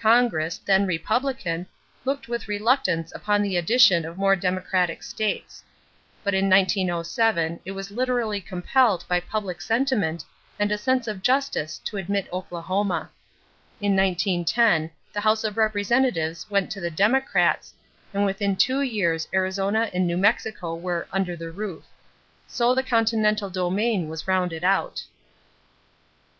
[0.00, 1.66] Congress, then Republican,
[2.04, 5.64] looked with reluctance upon the addition of more Democratic states;
[6.22, 10.24] but in 1907 it was literally compelled by public sentiment
[10.56, 13.10] and a sense of justice to admit Oklahoma.
[13.80, 17.74] In 1910 the House of Representatives went to the Democrats
[18.14, 21.82] and within two years Arizona and New Mexico were "under the roof."
[22.46, 25.02] So the continental domain was rounded out.